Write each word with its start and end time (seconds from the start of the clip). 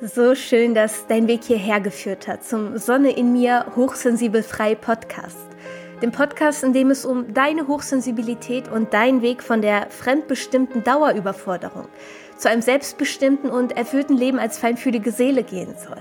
So 0.00 0.36
schön, 0.36 0.76
dass 0.76 1.08
dein 1.08 1.26
Weg 1.26 1.42
hierher 1.42 1.80
geführt 1.80 2.28
hat 2.28 2.44
zum 2.44 2.78
Sonne 2.78 3.10
in 3.10 3.32
mir 3.32 3.66
Hochsensibel 3.74 4.44
frei 4.44 4.76
Podcast. 4.76 5.36
Dem 6.00 6.12
Podcast, 6.12 6.62
in 6.62 6.72
dem 6.72 6.92
es 6.92 7.04
um 7.04 7.34
deine 7.34 7.66
Hochsensibilität 7.66 8.68
und 8.68 8.94
deinen 8.94 9.22
Weg 9.22 9.42
von 9.42 9.60
der 9.60 9.90
fremdbestimmten 9.90 10.84
Dauerüberforderung 10.84 11.88
zu 12.36 12.48
einem 12.48 12.62
selbstbestimmten 12.62 13.50
und 13.50 13.76
erfüllten 13.76 14.16
Leben 14.16 14.38
als 14.38 14.56
feinfühlige 14.56 15.10
Seele 15.10 15.42
gehen 15.42 15.74
soll. 15.76 15.98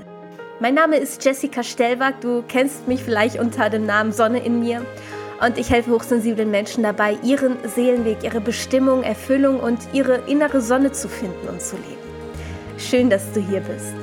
Mein 0.59 0.75
Name 0.75 0.98
ist 0.98 1.25
Jessica 1.25 1.64
Stellwag, 1.64 2.21
du 2.21 2.43
kennst 2.48 2.88
mich 2.88 3.02
vielleicht 3.02 3.39
unter 3.39 3.71
dem 3.71 3.88
Namen 3.88 4.11
Sonne 4.11 4.45
in 4.45 4.59
mir 4.59 4.86
und 5.43 5.57
ich 5.57 5.71
helfe 5.71 5.89
hochsensiblen 5.89 6.52
Menschen 6.52 6.84
dabei, 6.84 7.18
ihren 7.23 7.57
Seelenweg, 7.68 8.20
ihre 8.21 8.41
Bestimmung, 8.41 9.02
Erfüllung 9.02 9.59
und 9.59 9.79
ihre 9.91 10.18
innere 10.27 10.61
Sonne 10.61 10.91
zu 10.91 11.09
finden 11.09 11.48
und 11.48 11.64
zu 11.64 11.77
leben. 11.77 12.06
Schön, 12.78 13.09
dass 13.09 13.32
du 13.34 13.41
hier 13.41 13.62
bist. 13.62 13.94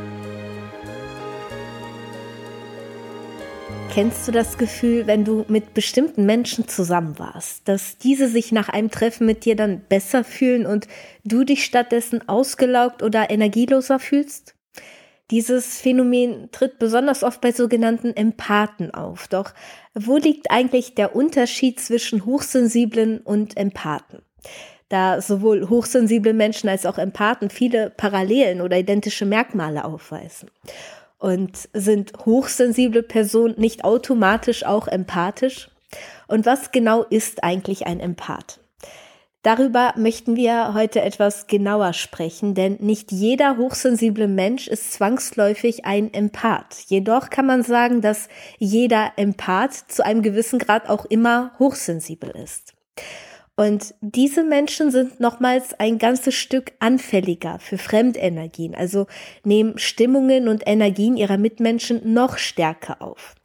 Kennst 3.93 4.27
du 4.27 4.33
das 4.33 4.59
Gefühl, 4.59 5.07
wenn 5.07 5.25
du 5.25 5.45
mit 5.47 5.73
bestimmten 5.75 6.27
Menschen 6.27 6.67
zusammen 6.67 7.17
warst, 7.21 7.69
dass 7.69 7.99
diese 7.99 8.27
sich 8.27 8.51
nach 8.51 8.69
einem 8.69 8.91
Treffen 8.91 9.27
mit 9.27 9.45
dir 9.45 9.55
dann 9.55 9.83
besser 9.89 10.25
fühlen 10.25 10.67
und 10.67 10.89
du 11.23 11.45
dich 11.45 11.65
stattdessen 11.65 12.29
ausgelaugt 12.29 13.05
oder 13.05 13.31
energieloser 13.31 14.01
fühlst? 14.01 14.57
Dieses 15.31 15.81
Phänomen 15.81 16.49
tritt 16.51 16.81
besonders 16.81 17.23
oft 17.23 17.41
bei 17.41 17.53
sogenannten 17.53 18.15
Empathen 18.17 18.93
auf. 18.93 19.29
Doch 19.29 19.55
wo 19.95 20.17
liegt 20.17 20.51
eigentlich 20.51 20.97
der 20.97 21.15
Unterschied 21.15 21.79
zwischen 21.79 22.27
Hochsensiblen 22.27 23.21
und 23.21 23.57
Empathen? 23.57 24.23
Da 24.89 25.21
sowohl 25.21 25.69
hochsensible 25.69 26.33
Menschen 26.33 26.69
als 26.69 26.87
auch 26.87 26.99
Empathen 26.99 27.51
viele 27.51 27.91
Parallelen 27.91 28.61
oder 28.61 28.79
identische 28.79 29.27
Merkmale 29.27 29.85
aufweisen. 29.85 30.51
Und 31.19 31.69
sind 31.73 32.13
hochsensible 32.25 33.03
Personen 33.03 33.55
nicht 33.59 33.85
automatisch 33.85 34.65
auch 34.65 34.89
empathisch? 34.89 35.71
Und 36.27 36.45
was 36.45 36.71
genau 36.71 37.03
ist 37.03 37.43
eigentlich 37.45 37.87
ein 37.87 38.01
Empath? 38.01 38.61
Darüber 39.45 39.93
möchten 39.99 40.37
wir 40.37 40.73
heute 40.73 41.03
etwas 41.03 41.47
genauer 41.49 41.93
sprechen, 41.93 42.55
denn 42.55 42.79
nicht 42.81 43.13
jeder 43.13 43.59
hochsensible 43.59 44.27
Mensch 44.27 44.69
ist 44.69 44.95
zwangsläufig 44.95 45.85
ein 45.85 46.15
Empath. 46.15 46.77
Jedoch 46.87 47.29
kann 47.29 47.45
man 47.45 47.63
sagen, 47.63 48.01
dass 48.01 48.29
jeder 48.59 49.13
Empath 49.17 49.75
zu 49.75 50.03
einem 50.03 50.23
gewissen 50.23 50.59
Grad 50.59 50.89
auch 50.89 51.05
immer 51.05 51.53
hochsensibel 51.59 52.31
ist. 52.31 52.73
Und 53.57 53.95
diese 54.01 54.43
Menschen 54.43 54.91
sind 54.91 55.21
nochmals 55.21 55.75
ein 55.79 55.99
ganzes 55.99 56.35
Stück 56.35 56.73
anfälliger 56.81 57.61
für 57.61 57.79
Fremdenergien, 57.79 58.75
also 58.75 59.07
nehmen 59.45 59.79
Stimmungen 59.79 60.49
und 60.49 60.65
Energien 60.67 61.17
ihrer 61.17 61.39
Mitmenschen 61.39 62.13
noch 62.13 62.37
stärker 62.37 63.01
auf, 63.01 63.37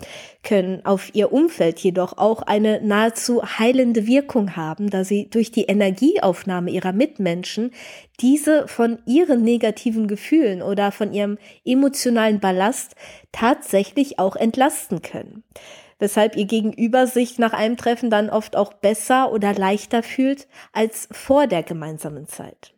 können 0.42 0.84
auf 0.84 1.14
ihr 1.14 1.32
Umfeld 1.32 1.78
jedoch 1.78 2.18
auch 2.18 2.42
eine 2.42 2.82
nahezu 2.82 3.44
heilende 3.44 4.08
Wirkung 4.08 4.56
haben, 4.56 4.90
da 4.90 5.04
sie 5.04 5.30
durch 5.30 5.52
die 5.52 5.66
Energieaufnahme 5.66 6.72
ihrer 6.72 6.94
Mitmenschen 6.94 7.70
diese 8.20 8.68
von 8.68 8.98
ihren 9.06 9.44
negativen 9.44 10.08
Gefühlen 10.08 10.64
oder 10.64 10.92
von 10.92 11.14
ihrem 11.14 11.38
emotionalen 11.66 12.40
Ballast 12.40 12.96
tatsächlich 13.32 14.18
auch 14.18 14.36
entlasten 14.36 15.04
können 15.04 15.44
weshalb 16.00 16.36
ihr 16.36 16.46
Gegenüber 16.46 17.06
sich 17.06 17.38
nach 17.38 17.54
einem 17.54 17.78
Treffen 17.78 18.10
dann 18.10 18.30
oft 18.30 18.56
auch 18.56 18.74
besser 18.74 19.32
oder 19.32 19.54
leichter 19.54 20.02
fühlt 20.02 20.48
als 20.74 21.08
vor 21.12 21.48
der 21.48 21.64
gemeinsamen 21.64 22.28
Zeit. 22.28 22.74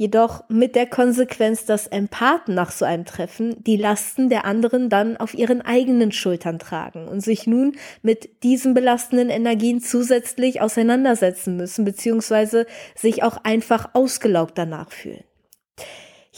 Jedoch 0.00 0.44
mit 0.48 0.76
der 0.76 0.86
Konsequenz, 0.86 1.64
dass 1.64 1.88
Empathen 1.88 2.54
nach 2.54 2.70
so 2.70 2.84
einem 2.84 3.04
Treffen 3.04 3.64
die 3.64 3.76
Lasten 3.76 4.28
der 4.28 4.44
anderen 4.44 4.88
dann 4.90 5.16
auf 5.16 5.34
ihren 5.34 5.60
eigenen 5.60 6.12
Schultern 6.12 6.60
tragen 6.60 7.08
und 7.08 7.20
sich 7.20 7.48
nun 7.48 7.76
mit 8.02 8.44
diesen 8.44 8.74
belastenden 8.74 9.28
Energien 9.28 9.80
zusätzlich 9.80 10.60
auseinandersetzen 10.60 11.56
müssen, 11.56 11.84
beziehungsweise 11.84 12.66
sich 12.94 13.24
auch 13.24 13.38
einfach 13.42 13.90
ausgelaugt 13.94 14.56
danach 14.56 14.92
fühlen. 14.92 15.24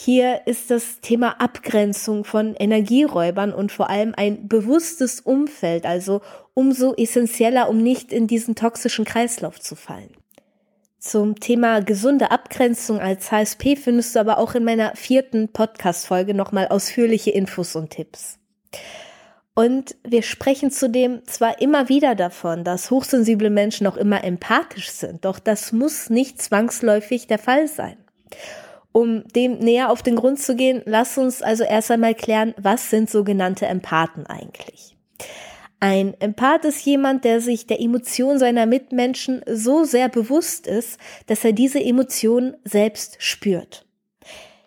Hier 0.03 0.47
ist 0.47 0.71
das 0.71 1.03
Thema 1.03 1.43
Abgrenzung 1.43 2.25
von 2.25 2.55
Energieräubern 2.55 3.53
und 3.53 3.71
vor 3.71 3.91
allem 3.91 4.15
ein 4.17 4.49
bewusstes 4.49 5.21
Umfeld, 5.21 5.85
also 5.85 6.23
umso 6.55 6.95
essentieller, 6.95 7.69
um 7.69 7.83
nicht 7.83 8.11
in 8.11 8.27
diesen 8.27 8.55
toxischen 8.55 9.05
Kreislauf 9.05 9.61
zu 9.61 9.77
fallen. 9.77 10.17
Zum 10.99 11.39
Thema 11.39 11.83
gesunde 11.83 12.31
Abgrenzung 12.31 12.99
als 12.99 13.31
HSP 13.31 13.77
findest 13.77 14.17
du 14.17 14.21
aber 14.21 14.39
auch 14.39 14.55
in 14.55 14.65
meiner 14.65 14.97
vierten 14.97 15.49
Podcast-Folge 15.53 16.33
nochmal 16.33 16.69
ausführliche 16.69 17.33
Infos 17.33 17.77
und 17.77 17.91
Tipps. 17.91 18.39
Und 19.53 19.97
wir 20.03 20.23
sprechen 20.23 20.71
zudem 20.71 21.27
zwar 21.27 21.61
immer 21.61 21.91
wieder 21.91 22.15
davon, 22.15 22.65
dass 22.65 22.91
hochsensible 22.91 23.51
Menschen 23.51 23.87
auch 23.87 23.99
immer 23.99 24.25
empathisch 24.25 24.93
sind, 24.93 25.27
doch 25.27 25.39
das 25.39 25.73
muss 25.73 26.09
nicht 26.09 26.41
zwangsläufig 26.41 27.27
der 27.27 27.39
Fall 27.39 27.69
sein. 27.69 27.99
Um 28.93 29.27
dem 29.29 29.59
näher 29.59 29.91
auf 29.91 30.03
den 30.03 30.17
Grund 30.17 30.41
zu 30.41 30.57
gehen, 30.57 30.83
lass 30.85 31.17
uns 31.17 31.43
also 31.43 31.65
erst 31.65 31.91
einmal 31.91 32.15
klären, 32.15 32.55
was 32.57 32.91
sind 32.91 33.09
sogenannte 33.09 33.67
Empathen 33.67 34.27
eigentlich? 34.27 34.97
Ein 35.79 36.15
Empath 36.21 36.67
ist 36.67 36.85
jemand, 36.85 37.25
der 37.25 37.41
sich 37.41 37.67
der 37.67 37.81
Emotion 37.81 38.39
seiner 38.39 38.67
Mitmenschen 38.67 39.43
so 39.51 39.85
sehr 39.85 40.11
bewusst 40.11 40.67
ist, 40.67 40.99
dass 41.27 41.43
er 41.43 41.53
diese 41.53 41.83
Emotionen 41.83 42.55
selbst 42.65 43.17
spürt. 43.19 43.87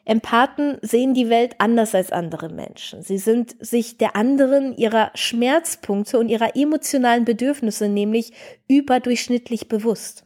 Empathen 0.05 0.79
sehen 0.81 1.13
die 1.13 1.29
Welt 1.29 1.55
anders 1.59 1.95
als 1.95 2.11
andere 2.11 2.49
Menschen. 2.49 3.03
Sie 3.03 3.19
sind 3.19 3.55
sich 3.63 3.97
der 3.97 4.15
anderen, 4.15 4.75
ihrer 4.75 5.11
Schmerzpunkte 5.13 6.19
und 6.19 6.29
ihrer 6.29 6.55
emotionalen 6.55 7.25
Bedürfnisse 7.25 7.87
nämlich 7.87 8.33
überdurchschnittlich 8.67 9.69
bewusst. 9.69 10.25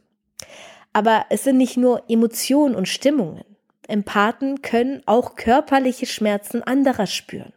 Aber 0.92 1.26
es 1.28 1.44
sind 1.44 1.58
nicht 1.58 1.76
nur 1.76 2.02
Emotionen 2.08 2.74
und 2.74 2.88
Stimmungen. 2.88 3.44
Empathen 3.88 4.62
können 4.62 5.02
auch 5.06 5.34
körperliche 5.34 6.06
Schmerzen 6.06 6.62
anderer 6.62 7.06
spüren 7.06 7.52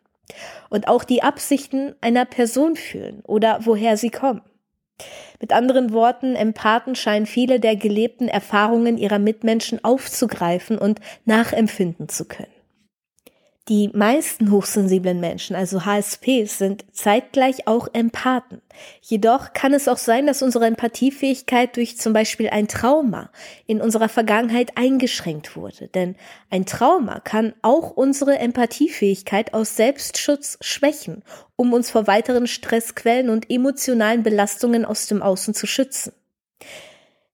und 0.69 0.87
auch 0.87 1.03
die 1.03 1.23
Absichten 1.23 1.93
einer 2.01 2.25
Person 2.25 2.75
fühlen 2.75 3.21
oder 3.25 3.59
woher 3.65 3.97
sie 3.97 4.09
kommen. 4.09 4.41
Mit 5.39 5.51
anderen 5.53 5.93
Worten, 5.93 6.35
Empathen 6.35 6.95
scheinen 6.95 7.25
viele 7.25 7.59
der 7.59 7.75
gelebten 7.75 8.27
Erfahrungen 8.27 8.97
ihrer 8.97 9.19
Mitmenschen 9.19 9.83
aufzugreifen 9.83 10.77
und 10.77 10.99
nachempfinden 11.25 12.07
zu 12.09 12.25
können. 12.25 12.60
Die 13.71 13.89
meisten 13.93 14.51
hochsensiblen 14.51 15.21
Menschen, 15.21 15.55
also 15.55 15.85
HSPs, 15.85 16.57
sind 16.57 16.83
zeitgleich 16.91 17.67
auch 17.67 17.87
Empathen. 17.93 18.61
Jedoch 18.99 19.53
kann 19.53 19.73
es 19.73 19.87
auch 19.87 19.97
sein, 19.97 20.27
dass 20.27 20.41
unsere 20.41 20.65
Empathiefähigkeit 20.65 21.77
durch 21.77 21.97
zum 21.97 22.11
Beispiel 22.11 22.49
ein 22.49 22.67
Trauma 22.67 23.29
in 23.67 23.79
unserer 23.79 24.09
Vergangenheit 24.09 24.77
eingeschränkt 24.77 25.55
wurde. 25.55 25.87
Denn 25.87 26.17
ein 26.49 26.65
Trauma 26.65 27.21
kann 27.21 27.53
auch 27.61 27.91
unsere 27.91 28.39
Empathiefähigkeit 28.39 29.53
aus 29.53 29.77
Selbstschutz 29.77 30.57
schwächen, 30.59 31.23
um 31.55 31.71
uns 31.71 31.89
vor 31.89 32.07
weiteren 32.07 32.47
Stressquellen 32.47 33.29
und 33.29 33.49
emotionalen 33.49 34.21
Belastungen 34.21 34.83
aus 34.83 35.07
dem 35.07 35.21
Außen 35.21 35.53
zu 35.53 35.65
schützen. 35.65 36.11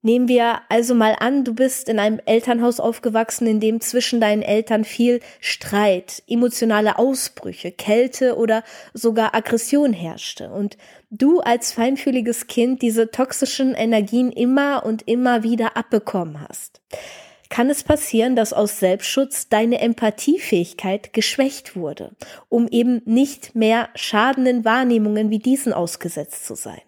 Nehmen 0.03 0.27
wir 0.27 0.61
also 0.69 0.93
mal 0.93 1.15
an, 1.19 1.43
du 1.43 1.55
bist 1.55 1.89
in 1.89 1.97
einem 1.97 2.21
Elternhaus 2.25 2.79
aufgewachsen, 2.79 3.47
in 3.47 3.59
dem 3.59 3.81
zwischen 3.81 4.21
deinen 4.21 4.43
Eltern 4.43 4.83
viel 4.83 5.21
Streit, 5.39 6.23
emotionale 6.27 6.99
Ausbrüche, 6.99 7.71
Kälte 7.71 8.37
oder 8.37 8.63
sogar 8.93 9.33
Aggression 9.33 9.93
herrschte 9.93 10.51
und 10.51 10.77
du 11.09 11.39
als 11.39 11.71
feinfühliges 11.71 12.45
Kind 12.45 12.83
diese 12.83 13.09
toxischen 13.09 13.73
Energien 13.73 14.31
immer 14.31 14.85
und 14.85 15.07
immer 15.07 15.41
wieder 15.41 15.75
abbekommen 15.75 16.45
hast. 16.47 16.79
Kann 17.49 17.69
es 17.69 17.83
passieren, 17.83 18.35
dass 18.35 18.53
aus 18.53 18.79
Selbstschutz 18.79 19.49
deine 19.49 19.79
Empathiefähigkeit 19.79 21.13
geschwächt 21.13 21.75
wurde, 21.75 22.15
um 22.49 22.67
eben 22.67 23.01
nicht 23.05 23.55
mehr 23.55 23.89
schadenden 23.95 24.63
Wahrnehmungen 24.63 25.29
wie 25.31 25.39
diesen 25.39 25.73
ausgesetzt 25.73 26.45
zu 26.45 26.55
sein? 26.55 26.81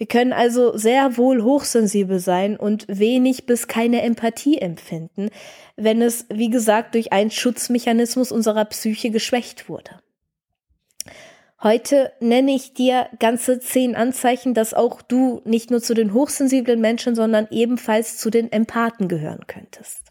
Wir 0.00 0.06
können 0.06 0.32
also 0.32 0.78
sehr 0.78 1.18
wohl 1.18 1.42
hochsensibel 1.42 2.20
sein 2.20 2.56
und 2.56 2.86
wenig 2.88 3.44
bis 3.44 3.68
keine 3.68 4.00
Empathie 4.00 4.56
empfinden, 4.56 5.28
wenn 5.76 6.00
es, 6.00 6.24
wie 6.30 6.48
gesagt, 6.48 6.94
durch 6.94 7.12
einen 7.12 7.30
Schutzmechanismus 7.30 8.32
unserer 8.32 8.64
Psyche 8.64 9.10
geschwächt 9.10 9.68
wurde. 9.68 10.00
Heute 11.62 12.12
nenne 12.18 12.52
ich 12.52 12.72
dir 12.72 13.10
ganze 13.18 13.60
zehn 13.60 13.94
Anzeichen, 13.94 14.54
dass 14.54 14.72
auch 14.72 15.02
du 15.02 15.42
nicht 15.44 15.70
nur 15.70 15.82
zu 15.82 15.92
den 15.92 16.14
hochsensiblen 16.14 16.80
Menschen, 16.80 17.14
sondern 17.14 17.46
ebenfalls 17.50 18.16
zu 18.16 18.30
den 18.30 18.50
Empathen 18.50 19.06
gehören 19.06 19.46
könntest. 19.48 20.06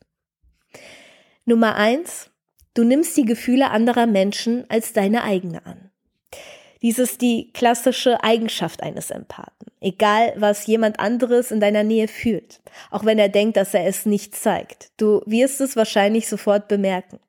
Nummer 1.45 1.73
eins, 1.73 2.29
du 2.75 2.83
nimmst 2.83 3.17
die 3.17 3.25
Gefühle 3.25 3.71
anderer 3.71 4.05
Menschen 4.05 4.65
als 4.69 4.93
deine 4.93 5.23
eigene 5.23 5.65
an. 5.65 5.89
Dies 6.83 6.99
ist 6.99 7.21
die 7.21 7.51
klassische 7.53 8.23
Eigenschaft 8.23 8.83
eines 8.83 9.09
Empathen. 9.09 9.58
Egal, 9.81 10.33
was 10.35 10.67
jemand 10.67 10.99
anderes 10.99 11.51
in 11.51 11.59
deiner 11.59 11.83
Nähe 11.83 12.07
fühlt, 12.07 12.61
auch 12.91 13.05
wenn 13.05 13.17
er 13.17 13.29
denkt, 13.29 13.55
dass 13.55 13.73
er 13.73 13.85
es 13.85 14.05
nicht 14.05 14.35
zeigt. 14.35 14.91
Du 14.97 15.21
wirst 15.25 15.61
es 15.61 15.75
wahrscheinlich 15.75 16.27
sofort 16.27 16.67
bemerken. 16.67 17.19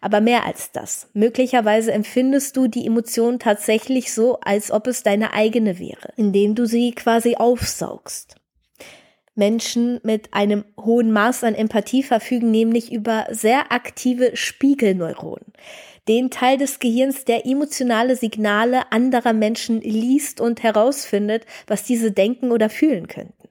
Aber 0.00 0.20
mehr 0.20 0.44
als 0.46 0.72
das. 0.72 1.08
Möglicherweise 1.12 1.92
empfindest 1.92 2.56
du 2.56 2.66
die 2.66 2.86
Emotion 2.86 3.38
tatsächlich 3.38 4.12
so, 4.12 4.40
als 4.40 4.70
ob 4.70 4.86
es 4.86 5.02
deine 5.02 5.34
eigene 5.34 5.78
wäre, 5.78 6.12
indem 6.16 6.54
du 6.54 6.66
sie 6.66 6.92
quasi 6.92 7.36
aufsaugst. 7.36 8.36
Menschen 9.34 9.98
mit 10.02 10.34
einem 10.34 10.64
hohen 10.78 11.10
Maß 11.10 11.44
an 11.44 11.54
Empathie 11.54 12.02
verfügen 12.02 12.50
nämlich 12.50 12.92
über 12.92 13.26
sehr 13.30 13.72
aktive 13.72 14.36
Spiegelneuronen. 14.36 15.52
Den 16.08 16.30
Teil 16.30 16.58
des 16.58 16.80
Gehirns, 16.80 17.24
der 17.24 17.46
emotionale 17.46 18.16
Signale 18.16 18.90
anderer 18.90 19.32
Menschen 19.32 19.80
liest 19.80 20.40
und 20.40 20.62
herausfindet, 20.62 21.46
was 21.66 21.84
diese 21.84 22.10
denken 22.10 22.50
oder 22.50 22.68
fühlen 22.68 23.06
könnten. 23.06 23.48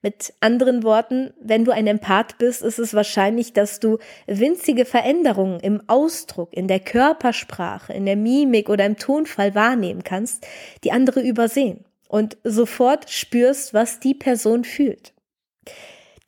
Mit 0.00 0.32
anderen 0.38 0.84
Worten, 0.84 1.32
wenn 1.40 1.64
du 1.64 1.72
ein 1.72 1.88
Empath 1.88 2.38
bist, 2.38 2.62
ist 2.62 2.78
es 2.78 2.94
wahrscheinlich, 2.94 3.52
dass 3.52 3.80
du 3.80 3.98
winzige 4.28 4.84
Veränderungen 4.84 5.58
im 5.58 5.82
Ausdruck, 5.88 6.52
in 6.52 6.68
der 6.68 6.78
Körpersprache, 6.78 7.92
in 7.92 8.06
der 8.06 8.14
Mimik 8.14 8.68
oder 8.68 8.86
im 8.86 8.96
Tonfall 8.96 9.56
wahrnehmen 9.56 10.04
kannst, 10.04 10.46
die 10.84 10.92
andere 10.92 11.20
übersehen 11.20 11.84
und 12.08 12.36
sofort 12.44 13.10
spürst, 13.10 13.74
was 13.74 13.98
die 13.98 14.14
Person 14.14 14.62
fühlt. 14.62 15.14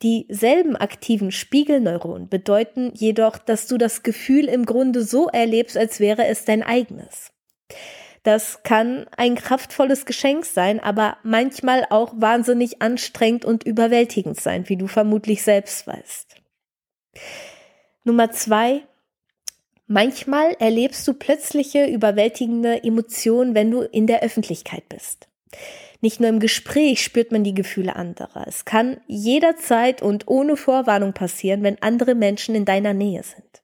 Dieselben 0.01 0.75
aktiven 0.75 1.31
Spiegelneuronen 1.31 2.27
bedeuten 2.27 2.91
jedoch, 2.95 3.37
dass 3.37 3.67
du 3.67 3.77
das 3.77 4.01
Gefühl 4.01 4.45
im 4.45 4.65
Grunde 4.65 5.03
so 5.03 5.27
erlebst, 5.27 5.77
als 5.77 5.99
wäre 5.99 6.25
es 6.25 6.43
dein 6.45 6.63
eigenes. 6.63 7.31
Das 8.23 8.61
kann 8.63 9.07
ein 9.17 9.35
kraftvolles 9.35 10.05
Geschenk 10.05 10.45
sein, 10.45 10.79
aber 10.79 11.17
manchmal 11.23 11.85
auch 11.89 12.13
wahnsinnig 12.15 12.81
anstrengend 12.81 13.45
und 13.45 13.63
überwältigend 13.63 14.39
sein, 14.39 14.69
wie 14.69 14.77
du 14.77 14.87
vermutlich 14.87 15.43
selbst 15.43 15.87
weißt. 15.87 16.35
Nummer 18.03 18.31
zwei. 18.31 18.81
Manchmal 19.87 20.53
erlebst 20.59 21.07
du 21.07 21.13
plötzliche 21.13 21.85
überwältigende 21.85 22.83
Emotionen, 22.83 23.55
wenn 23.55 23.71
du 23.71 23.81
in 23.81 24.07
der 24.07 24.23
Öffentlichkeit 24.23 24.87
bist. 24.87 25.27
Nicht 26.01 26.19
nur 26.19 26.29
im 26.29 26.39
Gespräch 26.39 27.03
spürt 27.03 27.31
man 27.31 27.43
die 27.43 27.53
Gefühle 27.53 27.95
anderer. 27.95 28.45
Es 28.47 28.65
kann 28.65 28.99
jederzeit 29.07 30.01
und 30.01 30.27
ohne 30.27 30.57
Vorwarnung 30.57 31.13
passieren, 31.13 31.61
wenn 31.61 31.81
andere 31.81 32.15
Menschen 32.15 32.55
in 32.55 32.65
deiner 32.65 32.93
Nähe 32.93 33.23
sind. 33.23 33.61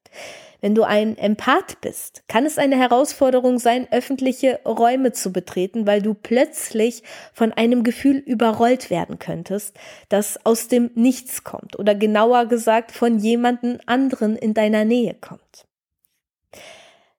Wenn 0.61 0.73
du 0.73 0.83
ein 0.83 1.17
Empath 1.17 1.81
bist, 1.81 2.23
kann 2.27 2.45
es 2.45 2.57
eine 2.57 2.77
Herausforderung 2.77 3.59
sein, 3.59 3.87
öffentliche 3.91 4.59
Räume 4.65 5.11
zu 5.11 5.31
betreten, 5.31 5.85
weil 5.85 6.01
du 6.01 6.15
plötzlich 6.15 7.03
von 7.33 7.53
einem 7.53 7.83
Gefühl 7.83 8.17
überrollt 8.17 8.89
werden 8.89 9.19
könntest, 9.19 9.75
das 10.09 10.43
aus 10.45 10.67
dem 10.67 10.89
Nichts 10.95 11.43
kommt 11.43 11.77
oder 11.77 11.93
genauer 11.93 12.47
gesagt 12.47 12.91
von 12.91 13.19
jemanden 13.19 13.79
anderen 13.85 14.35
in 14.35 14.55
deiner 14.55 14.83
Nähe 14.83 15.13
kommt. 15.13 15.67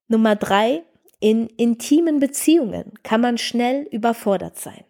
Nummer 0.09 0.35
drei, 0.35 0.83
in 1.21 1.49
intimen 1.49 2.19
Beziehungen 2.19 2.95
kann 3.03 3.21
man 3.21 3.39
schnell 3.39 3.83
überfordert 3.91 4.59
sein. 4.59 4.85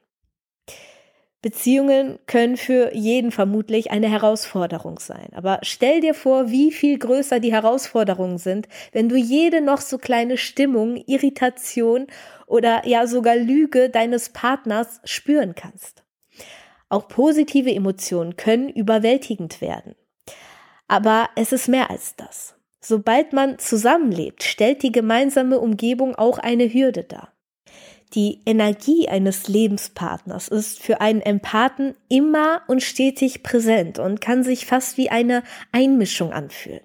Beziehungen 1.40 2.18
können 2.26 2.56
für 2.56 2.94
jeden 2.94 3.30
vermutlich 3.30 3.92
eine 3.92 4.10
Herausforderung 4.10 4.98
sein. 4.98 5.28
Aber 5.34 5.60
stell 5.62 6.00
dir 6.00 6.14
vor, 6.14 6.50
wie 6.50 6.72
viel 6.72 6.98
größer 6.98 7.38
die 7.38 7.52
Herausforderungen 7.52 8.38
sind, 8.38 8.66
wenn 8.90 9.08
du 9.08 9.16
jede 9.16 9.60
noch 9.60 9.80
so 9.80 9.98
kleine 9.98 10.36
Stimmung, 10.36 10.96
Irritation 11.06 12.08
oder 12.46 12.86
ja 12.86 13.06
sogar 13.06 13.36
Lüge 13.36 13.88
deines 13.88 14.30
Partners 14.30 15.00
spüren 15.04 15.54
kannst. 15.54 16.02
Auch 16.88 17.06
positive 17.06 17.72
Emotionen 17.72 18.36
können 18.36 18.68
überwältigend 18.68 19.60
werden. 19.60 19.94
Aber 20.88 21.28
es 21.36 21.52
ist 21.52 21.68
mehr 21.68 21.90
als 21.90 22.16
das. 22.16 22.56
Sobald 22.80 23.32
man 23.32 23.58
zusammenlebt, 23.58 24.42
stellt 24.42 24.82
die 24.82 24.92
gemeinsame 24.92 25.60
Umgebung 25.60 26.14
auch 26.16 26.38
eine 26.38 26.72
Hürde 26.72 27.04
dar. 27.04 27.32
Die 28.14 28.40
Energie 28.46 29.08
eines 29.08 29.48
Lebenspartners 29.48 30.48
ist 30.48 30.80
für 30.80 31.00
einen 31.00 31.20
Empathen 31.20 31.94
immer 32.08 32.62
und 32.66 32.82
stetig 32.82 33.42
präsent 33.42 33.98
und 33.98 34.20
kann 34.20 34.42
sich 34.42 34.64
fast 34.66 34.96
wie 34.96 35.10
eine 35.10 35.42
Einmischung 35.72 36.32
anfühlen. 36.32 36.80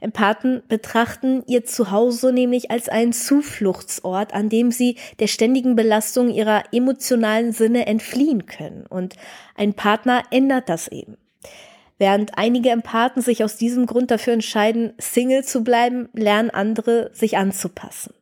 Empathen 0.00 0.62
betrachten 0.66 1.44
ihr 1.46 1.64
Zuhause 1.64 2.32
nämlich 2.32 2.72
als 2.72 2.88
einen 2.88 3.12
Zufluchtsort, 3.12 4.34
an 4.34 4.48
dem 4.48 4.72
sie 4.72 4.96
der 5.20 5.28
ständigen 5.28 5.76
Belastung 5.76 6.28
ihrer 6.28 6.64
emotionalen 6.72 7.52
Sinne 7.52 7.86
entfliehen 7.86 8.46
können. 8.46 8.84
Und 8.86 9.14
ein 9.54 9.74
Partner 9.74 10.24
ändert 10.32 10.68
das 10.68 10.88
eben. 10.88 11.18
Während 11.98 12.36
einige 12.36 12.70
Empathen 12.70 13.22
sich 13.22 13.44
aus 13.44 13.56
diesem 13.56 13.86
Grund 13.86 14.10
dafür 14.10 14.32
entscheiden, 14.32 14.92
Single 14.98 15.44
zu 15.44 15.62
bleiben, 15.62 16.08
lernen 16.14 16.50
andere, 16.50 17.10
sich 17.12 17.36
anzupassen. 17.36 18.12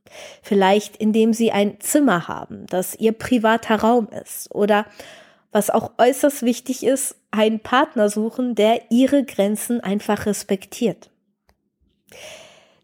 Vielleicht 0.42 0.96
indem 0.96 1.32
sie 1.32 1.52
ein 1.52 1.80
Zimmer 1.80 2.28
haben, 2.28 2.66
das 2.66 2.94
ihr 2.94 3.12
privater 3.12 3.76
Raum 3.76 4.08
ist. 4.08 4.54
Oder 4.54 4.86
was 5.52 5.70
auch 5.70 5.92
äußerst 5.98 6.42
wichtig 6.42 6.84
ist, 6.84 7.16
einen 7.30 7.60
Partner 7.60 8.08
suchen, 8.08 8.54
der 8.54 8.90
ihre 8.90 9.24
Grenzen 9.24 9.80
einfach 9.80 10.26
respektiert. 10.26 11.10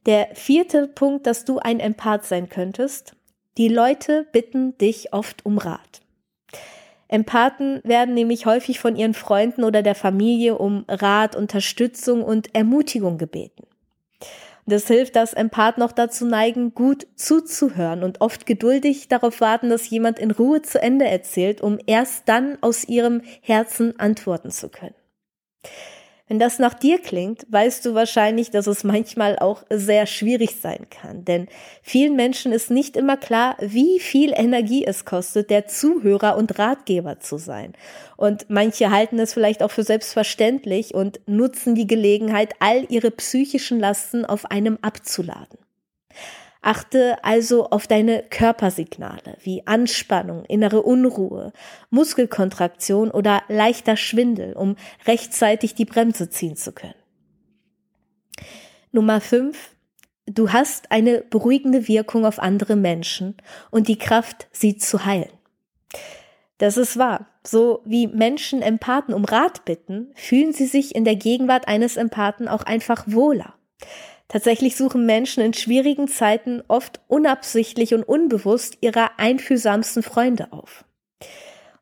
Der 0.06 0.28
vierte 0.34 0.86
Punkt, 0.86 1.26
dass 1.26 1.44
du 1.44 1.58
ein 1.58 1.80
Empath 1.80 2.24
sein 2.24 2.48
könntest, 2.48 3.14
die 3.56 3.68
Leute 3.68 4.26
bitten 4.32 4.76
dich 4.78 5.12
oft 5.12 5.44
um 5.44 5.58
Rat. 5.58 6.02
Empathen 7.08 7.80
werden 7.84 8.14
nämlich 8.14 8.46
häufig 8.46 8.80
von 8.80 8.96
ihren 8.96 9.14
Freunden 9.14 9.64
oder 9.64 9.82
der 9.82 9.94
Familie 9.94 10.58
um 10.58 10.84
Rat, 10.88 11.36
Unterstützung 11.36 12.22
und 12.22 12.54
Ermutigung 12.54 13.16
gebeten. 13.16 13.66
Das 14.68 14.88
hilft, 14.88 15.14
dass 15.14 15.32
Empathen 15.32 15.80
noch 15.80 15.92
dazu 15.92 16.26
neigen, 16.26 16.74
gut 16.74 17.06
zuzuhören 17.14 18.02
und 18.02 18.20
oft 18.20 18.46
geduldig 18.46 19.06
darauf 19.06 19.40
warten, 19.40 19.70
dass 19.70 19.88
jemand 19.88 20.18
in 20.18 20.32
Ruhe 20.32 20.60
zu 20.60 20.82
Ende 20.82 21.04
erzählt, 21.04 21.60
um 21.60 21.78
erst 21.86 22.28
dann 22.28 22.58
aus 22.62 22.84
ihrem 22.84 23.22
Herzen 23.42 23.98
antworten 24.00 24.50
zu 24.50 24.68
können. 24.68 24.94
Wenn 26.28 26.40
das 26.40 26.58
nach 26.58 26.74
dir 26.74 26.98
klingt, 26.98 27.46
weißt 27.50 27.86
du 27.86 27.94
wahrscheinlich, 27.94 28.50
dass 28.50 28.66
es 28.66 28.82
manchmal 28.82 29.38
auch 29.38 29.62
sehr 29.70 30.06
schwierig 30.06 30.56
sein 30.60 30.86
kann. 30.90 31.24
Denn 31.24 31.46
vielen 31.82 32.16
Menschen 32.16 32.50
ist 32.50 32.68
nicht 32.68 32.96
immer 32.96 33.16
klar, 33.16 33.56
wie 33.60 34.00
viel 34.00 34.32
Energie 34.34 34.84
es 34.84 35.04
kostet, 35.04 35.50
der 35.50 35.68
Zuhörer 35.68 36.36
und 36.36 36.58
Ratgeber 36.58 37.20
zu 37.20 37.38
sein. 37.38 37.74
Und 38.16 38.46
manche 38.48 38.90
halten 38.90 39.20
es 39.20 39.34
vielleicht 39.34 39.62
auch 39.62 39.70
für 39.70 39.84
selbstverständlich 39.84 40.94
und 40.94 41.20
nutzen 41.26 41.76
die 41.76 41.86
Gelegenheit, 41.86 42.54
all 42.58 42.84
ihre 42.88 43.12
psychischen 43.12 43.78
Lasten 43.78 44.24
auf 44.24 44.50
einem 44.50 44.78
abzuladen. 44.82 45.58
Achte 46.66 47.22
also 47.22 47.70
auf 47.70 47.86
deine 47.86 48.24
Körpersignale 48.28 49.38
wie 49.40 49.64
Anspannung, 49.68 50.44
innere 50.46 50.82
Unruhe, 50.82 51.52
Muskelkontraktion 51.90 53.12
oder 53.12 53.44
leichter 53.46 53.96
Schwindel, 53.96 54.52
um 54.52 54.74
rechtzeitig 55.06 55.76
die 55.76 55.84
Bremse 55.84 56.28
ziehen 56.28 56.56
zu 56.56 56.72
können. 56.72 56.96
Nummer 58.90 59.20
5. 59.20 59.76
Du 60.26 60.52
hast 60.52 60.90
eine 60.90 61.20
beruhigende 61.20 61.86
Wirkung 61.86 62.26
auf 62.26 62.40
andere 62.40 62.74
Menschen 62.74 63.36
und 63.70 63.86
die 63.86 63.98
Kraft, 63.98 64.48
sie 64.50 64.76
zu 64.76 65.04
heilen. 65.04 65.30
Das 66.58 66.76
ist 66.76 66.98
wahr. 66.98 67.28
So 67.46 67.80
wie 67.84 68.08
Menschen 68.08 68.60
Empathen 68.60 69.14
um 69.14 69.24
Rat 69.24 69.64
bitten, 69.66 70.10
fühlen 70.16 70.52
sie 70.52 70.66
sich 70.66 70.96
in 70.96 71.04
der 71.04 71.14
Gegenwart 71.14 71.68
eines 71.68 71.96
Empathen 71.96 72.48
auch 72.48 72.64
einfach 72.64 73.04
wohler. 73.06 73.54
Tatsächlich 74.28 74.76
suchen 74.76 75.06
Menschen 75.06 75.42
in 75.42 75.54
schwierigen 75.54 76.08
Zeiten 76.08 76.62
oft 76.68 77.00
unabsichtlich 77.06 77.94
und 77.94 78.02
unbewusst 78.02 78.78
ihre 78.80 79.18
einfühlsamsten 79.18 80.02
Freunde 80.02 80.52
auf. 80.52 80.84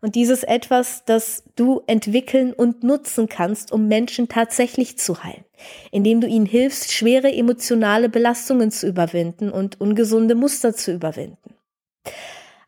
Und 0.02 0.16
dieses 0.16 0.42
etwas, 0.42 1.06
das 1.06 1.44
du 1.56 1.82
entwickeln 1.86 2.52
und 2.52 2.82
nutzen 2.82 3.26
kannst, 3.26 3.72
um 3.72 3.88
Menschen 3.88 4.28
tatsächlich 4.28 4.98
zu 4.98 5.24
heilen, 5.24 5.46
indem 5.90 6.20
du 6.20 6.26
ihnen 6.26 6.44
hilfst, 6.44 6.92
schwere 6.92 7.32
emotionale 7.32 8.10
Belastungen 8.10 8.70
zu 8.70 8.86
überwinden 8.86 9.50
und 9.50 9.80
ungesunde 9.80 10.34
Muster 10.34 10.74
zu 10.74 10.92
überwinden. 10.92 11.54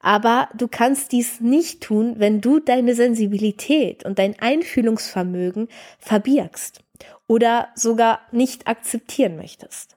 Aber 0.01 0.49
du 0.57 0.67
kannst 0.69 1.13
dies 1.13 1.41
nicht 1.43 1.83
tun, 1.83 2.15
wenn 2.17 2.41
du 2.41 2.59
deine 2.59 2.95
Sensibilität 2.95 4.07
und 4.07 4.19
dein 4.19 4.39
Einfühlungsvermögen 4.39 5.69
verbirgst 5.99 6.86
oder 7.27 7.69
sogar 7.75 8.21
nicht 8.33 8.67
akzeptieren 8.67 9.37
möchtest. 9.37 9.97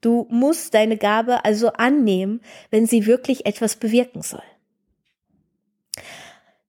Du 0.00 0.26
musst 0.30 0.74
deine 0.74 0.96
Gabe 0.96 1.44
also 1.44 1.72
annehmen, 1.72 2.40
wenn 2.70 2.86
sie 2.86 3.06
wirklich 3.06 3.44
etwas 3.46 3.76
bewirken 3.76 4.22
soll. 4.22 4.42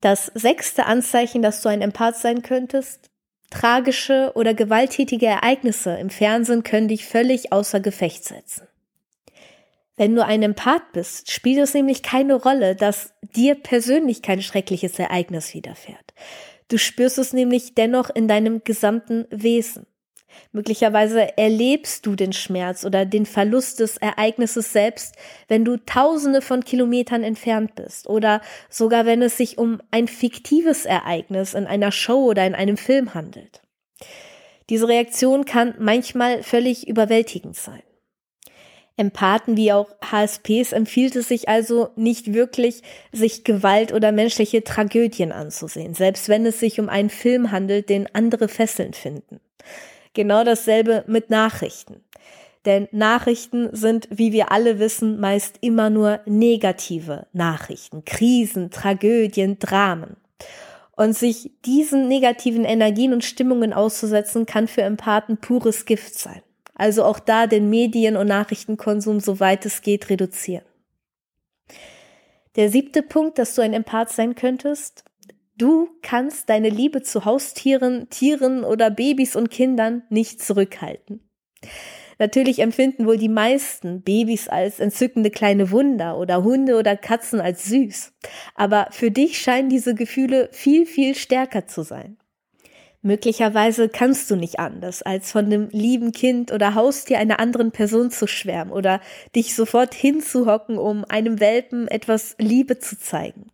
Das 0.00 0.26
sechste 0.34 0.86
Anzeichen, 0.86 1.42
dass 1.42 1.62
du 1.62 1.68
ein 1.68 1.80
Empath 1.80 2.16
sein 2.16 2.42
könntest, 2.42 3.10
tragische 3.50 4.32
oder 4.34 4.52
gewalttätige 4.52 5.26
Ereignisse 5.26 5.96
im 5.96 6.10
Fernsehen 6.10 6.62
können 6.62 6.88
dich 6.88 7.06
völlig 7.06 7.52
außer 7.52 7.80
Gefecht 7.80 8.24
setzen. 8.24 8.66
Wenn 9.96 10.14
du 10.16 10.24
ein 10.24 10.42
Empath 10.42 10.92
bist, 10.92 11.30
spielt 11.30 11.58
es 11.58 11.74
nämlich 11.74 12.02
keine 12.02 12.34
Rolle, 12.34 12.74
dass 12.74 13.12
dir 13.36 13.54
persönlich 13.54 14.22
kein 14.22 14.42
schreckliches 14.42 14.98
Ereignis 14.98 15.54
widerfährt. 15.54 16.14
Du 16.68 16.78
spürst 16.78 17.18
es 17.18 17.32
nämlich 17.32 17.74
dennoch 17.74 18.10
in 18.10 18.26
deinem 18.26 18.64
gesamten 18.64 19.26
Wesen. 19.30 19.86
Möglicherweise 20.52 21.36
erlebst 21.38 22.06
du 22.06 22.14
den 22.14 22.32
Schmerz 22.32 22.84
oder 22.84 23.06
den 23.06 23.26
Verlust 23.26 23.80
des 23.80 23.96
Ereignisses 23.96 24.72
selbst, 24.72 25.14
wenn 25.48 25.64
du 25.64 25.76
tausende 25.78 26.42
von 26.42 26.64
Kilometern 26.64 27.22
entfernt 27.22 27.74
bist 27.74 28.08
oder 28.08 28.40
sogar 28.68 29.06
wenn 29.06 29.22
es 29.22 29.36
sich 29.36 29.58
um 29.58 29.80
ein 29.90 30.08
fiktives 30.08 30.84
Ereignis 30.84 31.54
in 31.54 31.66
einer 31.66 31.92
Show 31.92 32.24
oder 32.30 32.46
in 32.46 32.54
einem 32.54 32.76
Film 32.76 33.14
handelt. 33.14 33.62
Diese 34.68 34.88
Reaktion 34.88 35.44
kann 35.44 35.74
manchmal 35.78 36.42
völlig 36.42 36.86
überwältigend 36.86 37.56
sein. 37.56 37.82
Empathen 38.96 39.56
wie 39.56 39.72
auch 39.72 39.88
HSPs 40.02 40.72
empfiehlt 40.72 41.16
es 41.16 41.28
sich 41.28 41.48
also 41.48 41.90
nicht 41.96 42.34
wirklich, 42.34 42.82
sich 43.10 43.42
Gewalt 43.42 43.92
oder 43.92 44.12
menschliche 44.12 44.62
Tragödien 44.64 45.32
anzusehen, 45.32 45.94
selbst 45.94 46.28
wenn 46.28 46.44
es 46.44 46.60
sich 46.60 46.78
um 46.78 46.88
einen 46.88 47.10
Film 47.10 47.50
handelt, 47.50 47.88
den 47.88 48.14
andere 48.14 48.48
fesselnd 48.48 48.94
finden. 48.94 49.40
Genau 50.14 50.44
dasselbe 50.44 51.04
mit 51.06 51.30
Nachrichten. 51.30 52.02
Denn 52.64 52.88
Nachrichten 52.92 53.74
sind, 53.74 54.08
wie 54.10 54.32
wir 54.32 54.52
alle 54.52 54.78
wissen, 54.78 55.18
meist 55.18 55.56
immer 55.62 55.90
nur 55.90 56.20
negative 56.26 57.26
Nachrichten, 57.32 58.04
Krisen, 58.04 58.70
Tragödien, 58.70 59.58
Dramen. 59.58 60.16
Und 60.94 61.16
sich 61.16 61.50
diesen 61.64 62.06
negativen 62.06 62.64
Energien 62.64 63.12
und 63.12 63.24
Stimmungen 63.24 63.72
auszusetzen, 63.72 64.46
kann 64.46 64.68
für 64.68 64.82
Empathen 64.82 65.38
pures 65.38 65.86
Gift 65.86 66.18
sein. 66.18 66.42
Also 66.74 67.04
auch 67.04 67.18
da 67.18 67.46
den 67.46 67.70
Medien- 67.70 68.16
und 68.16 68.28
Nachrichtenkonsum, 68.28 69.18
soweit 69.18 69.66
es 69.66 69.82
geht, 69.82 70.10
reduzieren. 70.10 70.64
Der 72.56 72.68
siebte 72.68 73.02
Punkt, 73.02 73.38
dass 73.38 73.54
du 73.54 73.62
ein 73.62 73.72
Empath 73.72 74.10
sein 74.10 74.34
könntest, 74.34 75.04
Du 75.56 75.88
kannst 76.02 76.48
deine 76.48 76.70
Liebe 76.70 77.02
zu 77.02 77.24
Haustieren, 77.24 78.08
Tieren 78.08 78.64
oder 78.64 78.90
Babys 78.90 79.36
und 79.36 79.50
Kindern 79.50 80.02
nicht 80.08 80.42
zurückhalten. 80.42 81.20
Natürlich 82.18 82.60
empfinden 82.60 83.06
wohl 83.06 83.16
die 83.16 83.28
meisten 83.28 84.02
Babys 84.02 84.48
als 84.48 84.80
entzückende 84.80 85.30
kleine 85.30 85.70
Wunder 85.70 86.18
oder 86.18 86.44
Hunde 86.44 86.78
oder 86.78 86.96
Katzen 86.96 87.40
als 87.40 87.64
süß. 87.64 88.12
Aber 88.54 88.88
für 88.90 89.10
dich 89.10 89.38
scheinen 89.38 89.68
diese 89.68 89.94
Gefühle 89.94 90.48
viel, 90.52 90.86
viel 90.86 91.14
stärker 91.14 91.66
zu 91.66 91.82
sein. 91.82 92.16
Möglicherweise 93.02 93.88
kannst 93.88 94.30
du 94.30 94.36
nicht 94.36 94.60
anders, 94.60 95.02
als 95.02 95.32
von 95.32 95.50
dem 95.50 95.68
lieben 95.70 96.12
Kind 96.12 96.52
oder 96.52 96.76
Haustier 96.76 97.18
einer 97.18 97.40
anderen 97.40 97.72
Person 97.72 98.12
zu 98.12 98.28
schwärmen 98.28 98.72
oder 98.72 99.00
dich 99.34 99.56
sofort 99.56 99.92
hinzuhocken, 99.92 100.78
um 100.78 101.04
einem 101.04 101.40
Welpen 101.40 101.88
etwas 101.88 102.36
Liebe 102.38 102.78
zu 102.78 102.96
zeigen. 102.96 103.50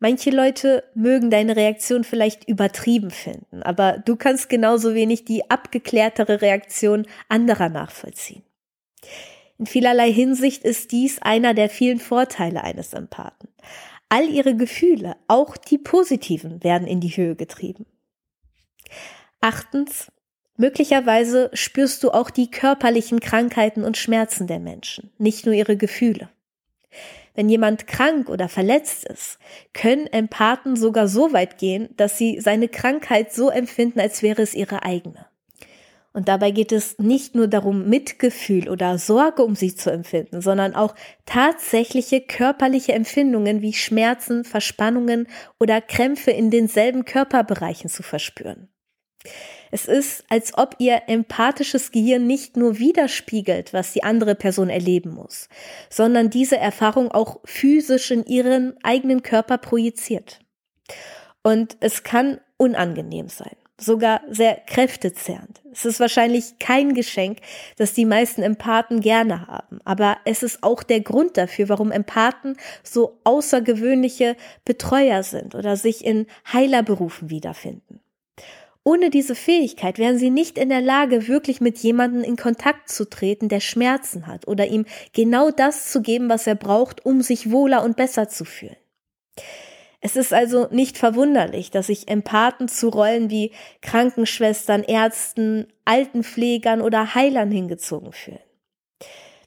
Manche 0.00 0.30
Leute 0.30 0.84
mögen 0.94 1.28
deine 1.28 1.56
Reaktion 1.56 2.04
vielleicht 2.04 2.48
übertrieben 2.48 3.10
finden, 3.10 3.62
aber 3.64 3.98
du 3.98 4.14
kannst 4.14 4.48
genauso 4.48 4.94
wenig 4.94 5.24
die 5.24 5.50
abgeklärtere 5.50 6.40
Reaktion 6.40 7.06
anderer 7.28 7.68
nachvollziehen. 7.68 8.42
In 9.58 9.66
vielerlei 9.66 10.12
Hinsicht 10.12 10.62
ist 10.62 10.92
dies 10.92 11.20
einer 11.20 11.52
der 11.52 11.68
vielen 11.68 11.98
Vorteile 11.98 12.62
eines 12.62 12.92
Empathen. 12.92 13.48
All 14.08 14.28
ihre 14.28 14.54
Gefühle, 14.54 15.16
auch 15.26 15.56
die 15.56 15.78
positiven, 15.78 16.62
werden 16.62 16.86
in 16.86 17.00
die 17.00 17.16
Höhe 17.16 17.34
getrieben. 17.34 17.84
Achtens, 19.40 20.12
möglicherweise 20.56 21.50
spürst 21.52 22.04
du 22.04 22.12
auch 22.12 22.30
die 22.30 22.50
körperlichen 22.50 23.18
Krankheiten 23.18 23.82
und 23.82 23.96
Schmerzen 23.96 24.46
der 24.46 24.60
Menschen, 24.60 25.10
nicht 25.18 25.44
nur 25.44 25.54
ihre 25.56 25.76
Gefühle. 25.76 26.28
Wenn 27.38 27.48
jemand 27.48 27.86
krank 27.86 28.30
oder 28.30 28.48
verletzt 28.48 29.04
ist, 29.04 29.38
können 29.72 30.08
Empathen 30.08 30.74
sogar 30.74 31.06
so 31.06 31.32
weit 31.32 31.56
gehen, 31.56 31.88
dass 31.96 32.18
sie 32.18 32.40
seine 32.40 32.66
Krankheit 32.66 33.32
so 33.32 33.48
empfinden, 33.48 34.00
als 34.00 34.24
wäre 34.24 34.42
es 34.42 34.54
ihre 34.54 34.82
eigene. 34.82 35.24
Und 36.12 36.26
dabei 36.26 36.50
geht 36.50 36.72
es 36.72 36.98
nicht 36.98 37.36
nur 37.36 37.46
darum, 37.46 37.88
Mitgefühl 37.88 38.68
oder 38.68 38.98
Sorge 38.98 39.44
um 39.44 39.54
sie 39.54 39.72
zu 39.72 39.88
empfinden, 39.88 40.40
sondern 40.40 40.74
auch 40.74 40.96
tatsächliche 41.26 42.22
körperliche 42.22 42.92
Empfindungen 42.92 43.62
wie 43.62 43.72
Schmerzen, 43.72 44.42
Verspannungen 44.42 45.28
oder 45.60 45.80
Krämpfe 45.80 46.32
in 46.32 46.50
denselben 46.50 47.04
Körperbereichen 47.04 47.88
zu 47.88 48.02
verspüren. 48.02 48.68
Es 49.70 49.86
ist, 49.86 50.24
als 50.28 50.56
ob 50.56 50.76
ihr 50.78 51.02
empathisches 51.06 51.92
Gehirn 51.92 52.26
nicht 52.26 52.56
nur 52.56 52.78
widerspiegelt, 52.78 53.72
was 53.72 53.92
die 53.92 54.02
andere 54.02 54.34
Person 54.34 54.70
erleben 54.70 55.14
muss, 55.14 55.48
sondern 55.90 56.30
diese 56.30 56.56
Erfahrung 56.56 57.10
auch 57.10 57.40
physisch 57.44 58.10
in 58.10 58.24
ihren 58.24 58.76
eigenen 58.82 59.22
Körper 59.22 59.58
projiziert. 59.58 60.40
Und 61.42 61.76
es 61.80 62.02
kann 62.02 62.40
unangenehm 62.56 63.28
sein, 63.28 63.56
sogar 63.78 64.20
sehr 64.28 64.56
kräftezehrend. 64.66 65.62
Es 65.72 65.84
ist 65.84 66.00
wahrscheinlich 66.00 66.58
kein 66.58 66.94
Geschenk, 66.94 67.38
das 67.76 67.92
die 67.92 68.04
meisten 68.04 68.42
Empathen 68.42 69.00
gerne 69.00 69.46
haben, 69.46 69.80
aber 69.84 70.18
es 70.24 70.42
ist 70.42 70.62
auch 70.62 70.82
der 70.82 71.00
Grund 71.00 71.36
dafür, 71.36 71.68
warum 71.68 71.92
Empathen 71.92 72.56
so 72.82 73.18
außergewöhnliche 73.24 74.36
Betreuer 74.64 75.22
sind 75.22 75.54
oder 75.54 75.76
sich 75.76 76.04
in 76.04 76.26
Heilerberufen 76.52 77.30
wiederfinden. 77.30 78.00
Ohne 78.88 79.10
diese 79.10 79.34
Fähigkeit 79.34 79.98
wären 79.98 80.16
sie 80.16 80.30
nicht 80.30 80.56
in 80.56 80.70
der 80.70 80.80
Lage, 80.80 81.28
wirklich 81.28 81.60
mit 81.60 81.76
jemandem 81.76 82.24
in 82.24 82.36
Kontakt 82.36 82.88
zu 82.88 83.04
treten, 83.04 83.50
der 83.50 83.60
Schmerzen 83.60 84.26
hat 84.26 84.48
oder 84.48 84.66
ihm 84.66 84.86
genau 85.12 85.50
das 85.50 85.92
zu 85.92 86.00
geben, 86.00 86.30
was 86.30 86.46
er 86.46 86.54
braucht, 86.54 87.04
um 87.04 87.20
sich 87.20 87.50
wohler 87.50 87.84
und 87.84 87.96
besser 87.96 88.30
zu 88.30 88.46
fühlen. 88.46 88.78
Es 90.00 90.16
ist 90.16 90.32
also 90.32 90.68
nicht 90.70 90.96
verwunderlich, 90.96 91.70
dass 91.70 91.88
sich 91.88 92.08
Empathen 92.08 92.66
zu 92.66 92.88
Rollen 92.88 93.28
wie 93.28 93.52
Krankenschwestern, 93.82 94.84
Ärzten, 94.84 95.66
Altenpflegern 95.84 96.80
oder 96.80 97.14
Heilern 97.14 97.50
hingezogen 97.50 98.12
fühlen. 98.12 98.40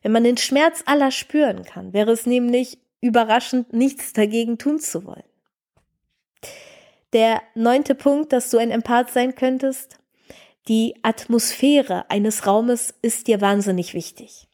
Wenn 0.03 0.11
man 0.11 0.23
den 0.23 0.37
Schmerz 0.37 0.83
aller 0.85 1.09
spüren 1.09 1.65
kann, 1.65 1.93
wäre 1.93 2.11
es 2.11 2.27
nämlich 2.27 2.77
überraschend 3.01 3.73
nichts 3.73 4.13
dagegen 4.13 4.59
tun 4.59 4.77
zu 4.77 5.03
wollen. 5.03 5.30
Der 7.13 7.41
neunte 7.55 7.93
Punkt, 7.93 8.31
dass 8.31 8.49
du 8.49 8.57
ein 8.57 8.71
Empath 8.71 9.11
sein 9.11 9.35
könntest, 9.35 9.99
die 10.67 10.95
Atmosphäre 11.01 12.09
eines 12.09 12.47
Raumes 12.47 12.93
ist 13.01 13.27
dir 13.27 13.41
wahnsinnig 13.41 13.93
wichtig. 13.93 14.47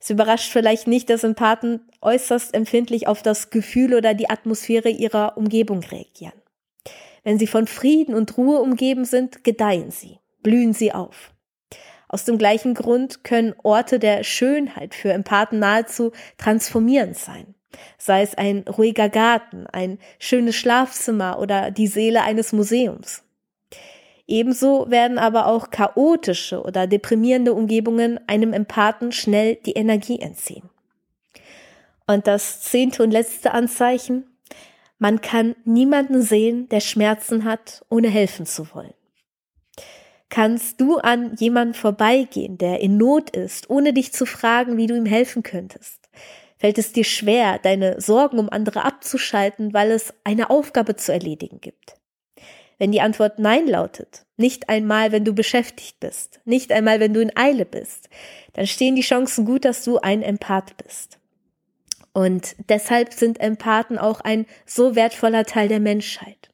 Es 0.00 0.10
überrascht 0.10 0.50
vielleicht 0.50 0.86
nicht, 0.86 1.08
dass 1.10 1.22
Empathen 1.22 1.80
äußerst 2.00 2.54
empfindlich 2.54 3.06
auf 3.06 3.22
das 3.22 3.50
Gefühl 3.50 3.94
oder 3.94 4.14
die 4.14 4.28
Atmosphäre 4.28 4.88
ihrer 4.88 5.36
Umgebung 5.36 5.80
reagieren. 5.80 6.34
Wenn 7.22 7.38
sie 7.38 7.46
von 7.46 7.66
Frieden 7.66 8.14
und 8.14 8.36
Ruhe 8.36 8.60
umgeben 8.60 9.04
sind, 9.04 9.44
gedeihen 9.44 9.90
sie, 9.90 10.18
blühen 10.42 10.72
sie 10.72 10.92
auf. 10.92 11.32
Aus 12.08 12.24
dem 12.24 12.36
gleichen 12.36 12.74
Grund 12.74 13.24
können 13.24 13.54
Orte 13.62 13.98
der 13.98 14.24
Schönheit 14.24 14.94
für 14.94 15.12
Empathen 15.12 15.58
nahezu 15.58 16.12
transformierend 16.36 17.16
sein 17.16 17.54
sei 17.98 18.22
es 18.22 18.34
ein 18.34 18.64
ruhiger 18.68 19.08
Garten, 19.08 19.66
ein 19.66 19.98
schönes 20.18 20.56
Schlafzimmer 20.56 21.38
oder 21.38 21.70
die 21.70 21.86
Seele 21.86 22.22
eines 22.22 22.52
Museums. 22.52 23.22
Ebenso 24.26 24.90
werden 24.90 25.18
aber 25.18 25.46
auch 25.46 25.70
chaotische 25.70 26.62
oder 26.62 26.86
deprimierende 26.86 27.52
Umgebungen 27.52 28.18
einem 28.26 28.52
Empathen 28.52 29.12
schnell 29.12 29.56
die 29.56 29.72
Energie 29.72 30.18
entziehen. 30.18 30.70
Und 32.06 32.26
das 32.26 32.62
zehnte 32.62 33.02
und 33.02 33.10
letzte 33.10 33.52
Anzeichen, 33.52 34.24
man 34.98 35.20
kann 35.20 35.54
niemanden 35.64 36.22
sehen, 36.22 36.68
der 36.68 36.80
Schmerzen 36.80 37.44
hat, 37.44 37.84
ohne 37.90 38.08
helfen 38.08 38.46
zu 38.46 38.74
wollen. 38.74 38.94
Kannst 40.30 40.80
du 40.80 40.96
an 40.96 41.34
jemanden 41.36 41.74
vorbeigehen, 41.74 42.58
der 42.58 42.80
in 42.80 42.96
Not 42.96 43.30
ist, 43.30 43.70
ohne 43.70 43.92
dich 43.92 44.12
zu 44.12 44.26
fragen, 44.26 44.76
wie 44.76 44.86
du 44.86 44.96
ihm 44.96 45.06
helfen 45.06 45.42
könntest? 45.42 46.08
Fällt 46.64 46.78
es 46.78 46.94
dir 46.94 47.04
schwer, 47.04 47.58
deine 47.62 48.00
Sorgen 48.00 48.38
um 48.38 48.48
andere 48.48 48.86
abzuschalten, 48.86 49.74
weil 49.74 49.90
es 49.90 50.14
eine 50.24 50.48
Aufgabe 50.48 50.96
zu 50.96 51.12
erledigen 51.12 51.60
gibt? 51.60 51.96
Wenn 52.78 52.90
die 52.90 53.02
Antwort 53.02 53.38
Nein 53.38 53.66
lautet, 53.66 54.24
nicht 54.38 54.70
einmal, 54.70 55.12
wenn 55.12 55.26
du 55.26 55.34
beschäftigt 55.34 56.00
bist, 56.00 56.40
nicht 56.46 56.72
einmal, 56.72 57.00
wenn 57.00 57.12
du 57.12 57.20
in 57.20 57.36
Eile 57.36 57.66
bist, 57.66 58.08
dann 58.54 58.66
stehen 58.66 58.96
die 58.96 59.02
Chancen 59.02 59.44
gut, 59.44 59.66
dass 59.66 59.84
du 59.84 59.98
ein 59.98 60.22
Empath 60.22 60.78
bist. 60.82 61.18
Und 62.14 62.56
deshalb 62.70 63.12
sind 63.12 63.40
Empathen 63.40 63.98
auch 63.98 64.22
ein 64.22 64.46
so 64.64 64.96
wertvoller 64.96 65.44
Teil 65.44 65.68
der 65.68 65.80
Menschheit. 65.80 66.48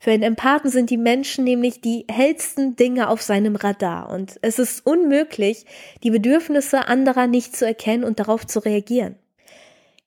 Für 0.00 0.10
einen 0.10 0.24
Empathen 0.24 0.68
sind 0.68 0.90
die 0.90 0.96
Menschen 0.96 1.44
nämlich 1.44 1.80
die 1.80 2.06
hellsten 2.10 2.74
Dinge 2.74 3.08
auf 3.08 3.22
seinem 3.22 3.54
Radar 3.54 4.10
und 4.10 4.36
es 4.42 4.58
ist 4.58 4.84
unmöglich, 4.84 5.64
die 6.02 6.10
Bedürfnisse 6.10 6.88
anderer 6.88 7.28
nicht 7.28 7.54
zu 7.54 7.64
erkennen 7.64 8.02
und 8.02 8.18
darauf 8.18 8.44
zu 8.44 8.58
reagieren. 8.58 9.14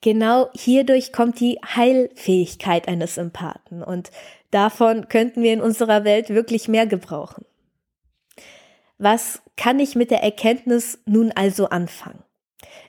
Genau 0.02 0.50
hierdurch 0.54 1.14
kommt 1.14 1.40
die 1.40 1.60
Heilfähigkeit 1.64 2.88
eines 2.88 3.18
Empathen 3.18 3.84
und 3.84 4.10
davon 4.50 5.08
könnten 5.10 5.44
wir 5.44 5.54
in 5.54 5.62
unserer 5.62 6.04
Welt 6.04 6.30
wirklich 6.30 6.68
mehr 6.68 6.88
gebrauchen. 6.88 7.46
Was 8.98 9.42
kann 9.58 9.80
ich 9.80 9.96
mit 9.96 10.12
der 10.12 10.24
Erkenntnis 10.24 11.00
nun 11.06 11.32
also 11.32 11.70
anfangen, 11.70 12.24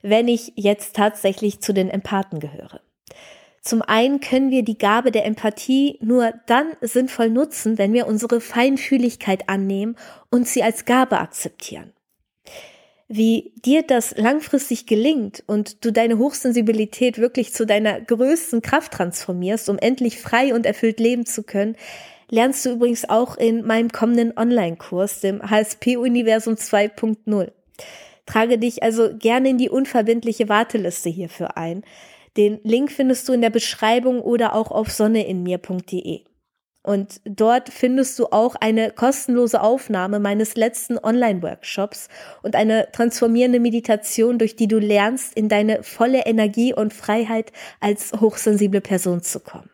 wenn 0.00 0.26
ich 0.26 0.52
jetzt 0.56 0.96
tatsächlich 0.96 1.60
zu 1.60 1.74
den 1.74 1.90
Empathen 1.90 2.40
gehöre? 2.40 2.80
Zum 3.60 3.80
einen 3.80 4.20
können 4.20 4.50
wir 4.50 4.64
die 4.64 4.78
Gabe 4.78 5.12
der 5.12 5.24
Empathie 5.24 5.98
nur 6.02 6.32
dann 6.46 6.72
sinnvoll 6.80 7.30
nutzen, 7.30 7.78
wenn 7.78 7.92
wir 7.92 8.08
unsere 8.08 8.40
Feinfühligkeit 8.40 9.48
annehmen 9.48 9.96
und 10.30 10.48
sie 10.48 10.64
als 10.64 10.84
Gabe 10.84 11.18
akzeptieren. 11.18 11.92
Wie 13.14 13.52
dir 13.62 13.82
das 13.82 14.16
langfristig 14.16 14.86
gelingt 14.86 15.44
und 15.46 15.84
du 15.84 15.92
deine 15.92 16.16
Hochsensibilität 16.16 17.18
wirklich 17.18 17.52
zu 17.52 17.66
deiner 17.66 18.00
größten 18.00 18.62
Kraft 18.62 18.92
transformierst, 18.92 19.68
um 19.68 19.76
endlich 19.76 20.18
frei 20.18 20.54
und 20.54 20.64
erfüllt 20.64 20.98
leben 20.98 21.26
zu 21.26 21.42
können, 21.42 21.76
lernst 22.30 22.64
du 22.64 22.70
übrigens 22.70 23.06
auch 23.06 23.36
in 23.36 23.66
meinem 23.66 23.90
kommenden 23.90 24.32
Online-Kurs, 24.34 25.20
dem 25.20 25.42
HSP-Universum 25.42 26.54
2.0. 26.54 27.52
Trage 28.24 28.56
dich 28.56 28.82
also 28.82 29.10
gerne 29.14 29.50
in 29.50 29.58
die 29.58 29.68
unverbindliche 29.68 30.48
Warteliste 30.48 31.10
hierfür 31.10 31.58
ein. 31.58 31.84
Den 32.38 32.60
Link 32.62 32.90
findest 32.90 33.28
du 33.28 33.34
in 33.34 33.42
der 33.42 33.50
Beschreibung 33.50 34.22
oder 34.22 34.54
auch 34.54 34.70
auf 34.70 34.90
sonneinmir.de. 34.90 36.22
Und 36.82 37.20
dort 37.24 37.68
findest 37.68 38.18
du 38.18 38.26
auch 38.26 38.56
eine 38.56 38.90
kostenlose 38.90 39.60
Aufnahme 39.60 40.18
meines 40.18 40.56
letzten 40.56 40.98
Online-Workshops 40.98 42.08
und 42.42 42.56
eine 42.56 42.90
transformierende 42.90 43.60
Meditation, 43.60 44.38
durch 44.38 44.56
die 44.56 44.66
du 44.66 44.78
lernst, 44.78 45.36
in 45.36 45.48
deine 45.48 45.84
volle 45.84 46.26
Energie 46.26 46.74
und 46.74 46.92
Freiheit 46.92 47.52
als 47.78 48.12
hochsensible 48.12 48.80
Person 48.80 49.22
zu 49.22 49.38
kommen. 49.38 49.70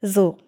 So, 0.00 0.38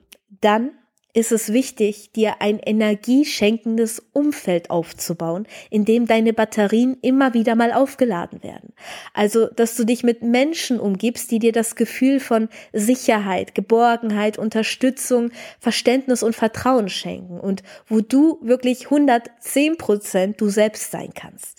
dann 0.40 0.71
ist 1.18 1.32
es 1.32 1.52
wichtig, 1.52 2.12
dir 2.12 2.40
ein 2.40 2.60
energieschenkendes 2.60 4.02
Umfeld 4.12 4.70
aufzubauen, 4.70 5.46
in 5.68 5.84
dem 5.84 6.06
deine 6.06 6.32
Batterien 6.32 6.96
immer 7.02 7.34
wieder 7.34 7.56
mal 7.56 7.72
aufgeladen 7.72 8.42
werden. 8.42 8.72
Also, 9.14 9.46
dass 9.48 9.75
du 9.75 9.84
dich 9.84 10.04
mit 10.04 10.22
Menschen 10.22 10.78
umgibst, 10.78 11.30
die 11.30 11.40
dir 11.40 11.52
das 11.52 11.75
Gefühl 11.75 12.20
von 12.20 12.48
Sicherheit, 12.72 13.54
Geborgenheit, 13.54 14.38
Unterstützung, 14.38 15.32
Verständnis 15.58 16.22
und 16.22 16.37
Vertrauen 16.37 16.88
schenken 16.88 17.40
und 17.40 17.62
wo 17.87 18.00
du 18.00 18.38
wirklich 18.40 18.84
110 18.84 19.76
Prozent 19.76 20.40
du 20.40 20.48
selbst 20.48 20.90
sein 20.90 21.10
kannst. 21.14 21.57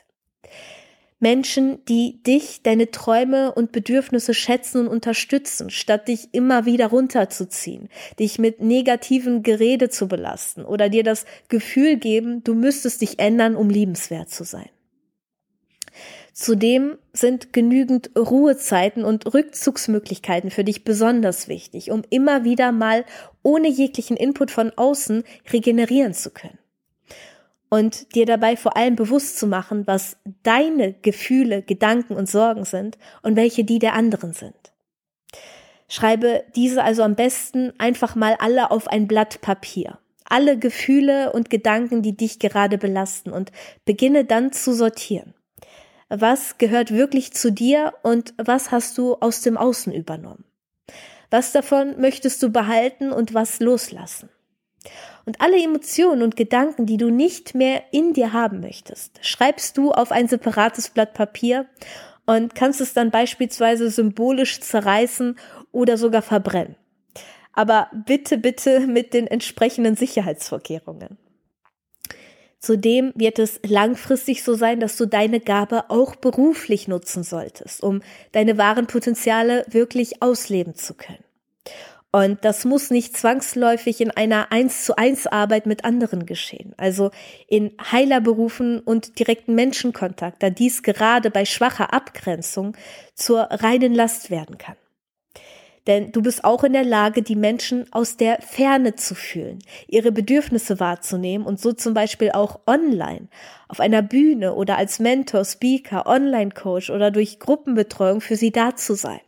Menschen, 1.20 1.84
die 1.86 2.24
dich, 2.24 2.64
deine 2.64 2.92
Träume 2.92 3.52
und 3.52 3.72
Bedürfnisse 3.72 4.34
schätzen 4.34 4.82
und 4.82 4.88
unterstützen, 4.88 5.70
statt 5.70 6.08
dich 6.08 6.30
immer 6.32 6.66
wieder 6.66 6.88
runterzuziehen, 6.88 7.90
dich 8.20 8.40
mit 8.40 8.62
negativen 8.62 9.44
Gerede 9.44 9.90
zu 9.90 10.08
belasten 10.08 10.64
oder 10.64 10.88
dir 10.90 11.04
das 11.04 11.26
Gefühl 11.50 11.98
geben, 11.98 12.44
du 12.44 12.56
müsstest 12.56 13.02
dich 13.02 13.20
ändern, 13.20 13.56
um 13.56 13.70
liebenswert 13.70 14.30
zu 14.30 14.46
sein. 14.46 14.70
Zudem 16.32 16.98
sind 17.12 17.52
genügend 17.52 18.12
Ruhezeiten 18.18 19.04
und 19.04 19.34
Rückzugsmöglichkeiten 19.34 20.52
für 20.52 20.64
dich 20.64 20.86
besonders 20.86 21.50
wichtig, 21.50 21.92
um 21.92 22.04
immer 22.10 22.46
wieder 22.46 22.72
mal 22.72 23.04
ohne 23.44 23.68
jeglichen 23.68 24.16
Input 24.16 24.52
von 24.52 24.72
außen 24.72 25.24
regenerieren 25.52 26.14
zu 26.14 26.30
können 26.30 26.60
und 27.70 28.16
dir 28.16 28.26
dabei 28.26 28.58
vor 28.58 28.76
allem 28.76 28.96
bewusst 28.96 29.38
zu 29.38 29.48
machen, 29.48 29.86
was 29.86 30.18
deine 30.44 30.94
Gefühle, 30.94 31.62
Gedanken 31.62 32.16
und 32.16 32.28
Sorgen 32.28 32.66
sind 32.66 32.98
und 33.22 33.36
welche 33.36 33.64
die 33.64 33.80
der 33.80 33.94
anderen 33.94 34.34
sind. 34.34 34.56
Schreibe 35.88 36.44
diese 36.56 36.84
also 36.84 37.04
am 37.04 37.16
besten 37.16 37.74
einfach 37.80 38.16
mal 38.16 38.36
alle 38.40 38.72
auf 38.72 38.88
ein 38.88 39.08
Blatt 39.08 39.42
Papier. 39.42 40.00
Alle 40.26 40.60
Gefühle 40.60 41.32
und 41.34 41.50
Gedanken, 41.50 42.04
die 42.04 42.16
dich 42.16 42.38
gerade 42.38 42.78
belasten 42.78 43.32
und 43.32 43.52
beginne 43.86 44.26
dann 44.26 44.52
zu 44.52 44.74
sortieren. 44.74 45.34
Was 46.08 46.60
gehört 46.60 46.92
wirklich 46.92 47.34
zu 47.34 47.52
dir 47.52 47.94
und 48.04 48.34
was 48.38 48.72
hast 48.72 48.98
du 48.98 49.16
aus 49.16 49.42
dem 49.42 49.58
Außen 49.58 49.92
übernommen? 49.92 50.46
Was 51.32 51.52
davon 51.52 52.00
möchtest 52.00 52.42
du 52.42 52.52
behalten 52.52 53.12
und 53.12 53.34
was 53.34 53.60
loslassen? 53.60 54.30
Und 55.26 55.42
alle 55.42 55.62
Emotionen 55.62 56.22
und 56.22 56.36
Gedanken, 56.36 56.86
die 56.86 56.98
du 56.98 57.10
nicht 57.10 57.56
mehr 57.56 57.84
in 57.92 58.14
dir 58.14 58.34
haben 58.34 58.60
möchtest, 58.60 59.20
schreibst 59.26 59.78
du 59.78 59.92
auf 59.92 60.12
ein 60.12 60.28
separates 60.28 60.90
Blatt 60.90 61.14
Papier 61.14 61.68
und 62.26 62.56
kannst 62.56 62.82
es 62.82 62.93
dann 62.93 63.12
beispielsweise 63.12 63.89
symbolisch 63.89 64.60
zerreißen 64.60 65.38
oder 65.72 65.98
sogar 65.98 66.22
verbrennen. 66.22 66.76
Aber 67.54 67.89
bitte, 68.06 68.38
bitte 68.38 68.82
mit 68.82 69.13
den 69.13 69.28
entsprechenden 69.28 69.96
Sicherheitsvorkehrungen. 69.96 71.17
Zudem 72.60 73.13
wird 73.15 73.39
es 73.39 73.60
langfristig 73.65 74.43
so 74.43 74.54
sein, 74.54 74.82
dass 74.82 74.98
du 74.98 75.06
deine 75.06 75.39
Gabe 75.39 75.89
auch 75.89 76.15
beruflich 76.15 76.88
nutzen 76.89 77.24
solltest, 77.24 77.82
um 77.82 78.02
deine 78.34 78.58
wahren 78.58 78.86
Potenziale 78.86 79.65
wirklich 79.70 80.22
ausleben 80.22 80.76
zu 80.76 80.93
können. 80.93 81.24
Und 82.12 82.43
das 82.43 82.65
muss 82.65 82.89
nicht 82.89 83.15
zwangsläufig 83.15 84.02
in 84.02 84.10
einer 84.10 84.52
eins 84.52 84.84
zu 84.84 84.98
eins 84.98 85.28
Arbeit 85.28 85.67
mit 85.67 85.86
anderen 85.86 86.26
geschehen, 86.26 86.74
also 86.78 87.12
in 87.48 87.72
Heilerberufen 87.91 88.80
und 88.80 89.19
direkten 89.19 89.54
Menschenkontakt, 89.54 90.41
da 90.41 90.50
dies 90.50 90.82
gerade 90.82 91.30
bei 91.30 91.45
schwacher 91.45 91.93
Abgrenzung 91.93 92.76
zur 93.13 93.41
reinen 93.41 93.93
Last 93.93 94.32
werden 94.32 94.58
kann. 94.58 94.76
Denn 95.86 96.12
du 96.12 96.24
bist 96.24 96.43
auch 96.43 96.63
in 96.63 96.74
der 96.74 96.84
Lage, 96.84 97.22
die 97.22 97.36
Menschen 97.36 97.91
aus 97.93 98.17
der 98.17 98.41
Ferne 98.41 98.95
zu 98.95 99.13
fühlen, 99.13 99.60
ihre 99.88 100.12
Bedürfnisse 100.12 100.80
wahrzunehmen 100.80 101.45
und 101.45 101.60
so 101.60 101.74
zum 101.74 101.93
Beispiel 101.93 102.32
auch 102.32 102.60
online, 102.65 103.28
auf 103.67 103.80
einer 103.80 104.02
Bühne 104.02 104.56
oder 104.56 104.78
als 104.78 105.00
Mentor, 105.00 105.45
Speaker, 105.45 106.08
Online-Coach 106.08 106.89
oder 106.89 107.12
durch 107.12 107.39
Gruppenbetreuung 107.39 108.19
für 108.19 108.36
sie 108.36 108.52
da 108.52 108.76
zu 108.76 108.95
sein. 108.95 109.22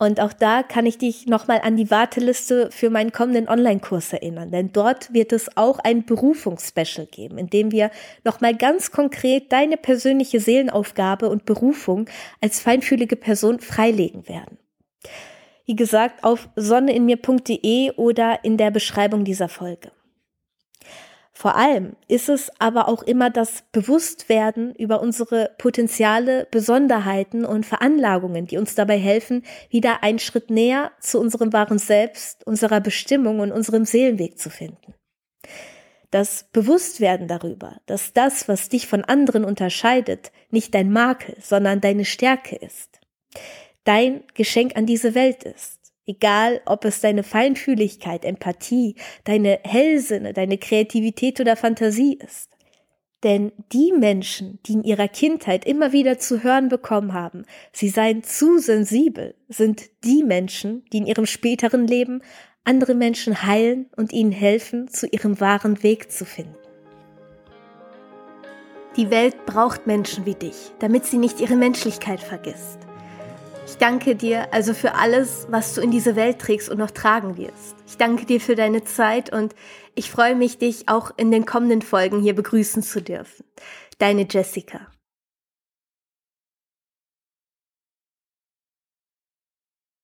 Und 0.00 0.20
auch 0.20 0.32
da 0.32 0.62
kann 0.62 0.86
ich 0.86 0.98
dich 0.98 1.26
nochmal 1.26 1.60
an 1.64 1.76
die 1.76 1.90
Warteliste 1.90 2.70
für 2.70 2.88
meinen 2.88 3.10
kommenden 3.10 3.48
Online-Kurs 3.48 4.12
erinnern, 4.12 4.52
denn 4.52 4.72
dort 4.72 5.12
wird 5.12 5.32
es 5.32 5.56
auch 5.56 5.80
ein 5.80 6.04
Berufungsspecial 6.04 7.06
geben, 7.06 7.36
in 7.36 7.50
dem 7.50 7.72
wir 7.72 7.90
nochmal 8.22 8.56
ganz 8.56 8.92
konkret 8.92 9.50
deine 9.50 9.76
persönliche 9.76 10.38
Seelenaufgabe 10.38 11.28
und 11.28 11.46
Berufung 11.46 12.08
als 12.40 12.60
feinfühlige 12.60 13.16
Person 13.16 13.58
freilegen 13.58 14.28
werden. 14.28 14.58
Wie 15.64 15.74
gesagt, 15.74 16.22
auf 16.22 16.48
sonneinmir.de 16.54 17.90
oder 17.96 18.44
in 18.44 18.56
der 18.56 18.70
Beschreibung 18.70 19.24
dieser 19.24 19.48
Folge. 19.48 19.90
Vor 21.38 21.54
allem 21.54 21.94
ist 22.08 22.28
es 22.28 22.50
aber 22.58 22.88
auch 22.88 23.04
immer 23.04 23.30
das 23.30 23.62
Bewusstwerden 23.70 24.74
über 24.74 25.00
unsere 25.00 25.54
Potenziale, 25.56 26.48
Besonderheiten 26.50 27.44
und 27.44 27.64
Veranlagungen, 27.64 28.46
die 28.46 28.56
uns 28.56 28.74
dabei 28.74 28.98
helfen, 28.98 29.44
wieder 29.70 30.02
einen 30.02 30.18
Schritt 30.18 30.50
näher 30.50 30.90
zu 30.98 31.20
unserem 31.20 31.52
wahren 31.52 31.78
Selbst, 31.78 32.44
unserer 32.44 32.80
Bestimmung 32.80 33.38
und 33.38 33.52
unserem 33.52 33.84
Seelenweg 33.84 34.36
zu 34.36 34.50
finden. 34.50 34.94
Das 36.10 36.48
Bewusstwerden 36.52 37.28
darüber, 37.28 37.76
dass 37.86 38.12
das, 38.12 38.48
was 38.48 38.68
dich 38.68 38.88
von 38.88 39.04
anderen 39.04 39.44
unterscheidet, 39.44 40.32
nicht 40.50 40.74
dein 40.74 40.90
Makel, 40.90 41.36
sondern 41.40 41.80
deine 41.80 42.04
Stärke 42.04 42.56
ist. 42.56 42.98
Dein 43.84 44.24
Geschenk 44.34 44.74
an 44.74 44.86
diese 44.86 45.14
Welt 45.14 45.44
ist 45.44 45.77
Egal, 46.08 46.62
ob 46.64 46.86
es 46.86 47.02
deine 47.02 47.22
Feinfühligkeit, 47.22 48.24
Empathie, 48.24 48.94
deine 49.24 49.60
Hellsinne, 49.62 50.32
deine 50.32 50.56
Kreativität 50.56 51.38
oder 51.38 51.54
Fantasie 51.54 52.18
ist. 52.18 52.48
Denn 53.24 53.52
die 53.72 53.92
Menschen, 53.92 54.58
die 54.64 54.72
in 54.72 54.84
ihrer 54.84 55.08
Kindheit 55.08 55.66
immer 55.66 55.92
wieder 55.92 56.18
zu 56.18 56.42
hören 56.42 56.70
bekommen 56.70 57.12
haben, 57.12 57.44
sie 57.72 57.90
seien 57.90 58.22
zu 58.22 58.58
sensibel, 58.58 59.34
sind 59.48 59.90
die 60.02 60.22
Menschen, 60.22 60.82
die 60.94 60.98
in 60.98 61.06
ihrem 61.06 61.26
späteren 61.26 61.86
Leben 61.86 62.22
andere 62.64 62.94
Menschen 62.94 63.42
heilen 63.42 63.90
und 63.94 64.14
ihnen 64.14 64.32
helfen, 64.32 64.88
zu 64.88 65.06
ihrem 65.08 65.40
wahren 65.40 65.82
Weg 65.82 66.10
zu 66.10 66.24
finden. 66.24 66.56
Die 68.96 69.10
Welt 69.10 69.44
braucht 69.44 69.86
Menschen 69.86 70.24
wie 70.24 70.34
dich, 70.34 70.72
damit 70.78 71.04
sie 71.04 71.18
nicht 71.18 71.40
ihre 71.40 71.56
Menschlichkeit 71.56 72.20
vergisst. 72.20 72.87
Ich 73.68 73.76
danke 73.76 74.16
dir 74.16 74.52
also 74.54 74.72
für 74.72 74.94
alles, 74.94 75.46
was 75.50 75.74
du 75.74 75.82
in 75.82 75.90
diese 75.90 76.16
Welt 76.16 76.38
trägst 76.38 76.70
und 76.70 76.78
noch 76.78 76.90
tragen 76.90 77.36
wirst. 77.36 77.76
Ich 77.86 77.98
danke 77.98 78.24
dir 78.24 78.40
für 78.40 78.54
deine 78.54 78.82
Zeit 78.82 79.30
und 79.30 79.54
ich 79.94 80.10
freue 80.10 80.34
mich, 80.34 80.56
dich 80.56 80.88
auch 80.88 81.10
in 81.18 81.30
den 81.30 81.44
kommenden 81.44 81.82
Folgen 81.82 82.18
hier 82.18 82.34
begrüßen 82.34 82.82
zu 82.82 83.02
dürfen. 83.02 83.44
Deine 83.98 84.26
Jessica. 84.28 84.80